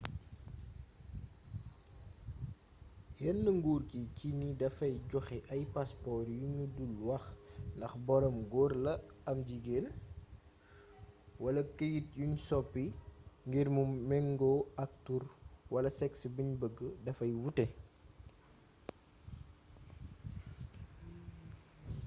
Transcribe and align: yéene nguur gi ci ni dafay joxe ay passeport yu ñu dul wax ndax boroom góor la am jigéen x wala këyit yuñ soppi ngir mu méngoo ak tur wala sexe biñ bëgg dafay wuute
yéene 3.19 3.49
nguur 3.57 3.81
gi 3.91 4.01
ci 4.17 4.27
ni 4.39 4.47
dafay 4.59 4.93
joxe 5.09 5.37
ay 5.53 5.61
passeport 5.73 6.27
yu 6.39 6.45
ñu 6.55 6.65
dul 6.75 6.93
wax 7.07 7.23
ndax 7.77 7.93
boroom 8.07 8.37
góor 8.51 8.71
la 8.85 8.93
am 9.29 9.37
jigéen 9.47 9.87
x 9.91 9.95
wala 11.43 11.61
këyit 11.77 12.07
yuñ 12.19 12.33
soppi 12.47 12.83
ngir 13.47 13.67
mu 13.75 13.83
méngoo 14.09 14.59
ak 14.83 14.91
tur 15.05 15.23
wala 15.73 15.89
sexe 15.99 16.25
biñ 16.35 16.49
bëgg 16.61 16.77
dafay 17.05 17.31
wuute 17.41 17.65